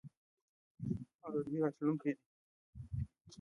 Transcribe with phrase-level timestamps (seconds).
[1.23, 2.23] او د دوی راتلونکی دی.